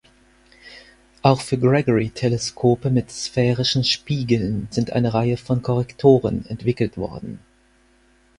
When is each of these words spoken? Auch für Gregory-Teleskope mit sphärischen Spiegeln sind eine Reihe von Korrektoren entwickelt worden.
Auch 1.21 1.41
für 1.41 1.59
Gregory-Teleskope 1.59 2.89
mit 2.89 3.11
sphärischen 3.11 3.83
Spiegeln 3.83 4.67
sind 4.71 4.93
eine 4.93 5.13
Reihe 5.13 5.37
von 5.37 5.61
Korrektoren 5.61 6.43
entwickelt 6.47 6.97
worden. 6.97 7.37